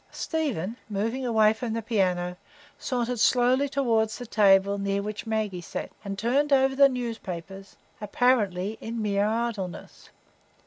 Stephen, 0.09 0.75
moving 0.89 1.27
away 1.27 1.53
from 1.53 1.73
the 1.73 1.81
piano, 1.83 2.35
sauntered 2.79 3.19
slowly 3.19 3.69
toward 3.69 4.09
the 4.09 4.25
table 4.25 4.79
near 4.79 4.99
which 4.99 5.27
Maggie 5.27 5.61
sat, 5.61 5.91
and 6.03 6.17
turned 6.17 6.51
over 6.51 6.75
the 6.75 6.89
newspapers, 6.89 7.75
apparently 8.01 8.79
in 8.81 8.99
mere 8.99 9.27
idleness. 9.27 10.09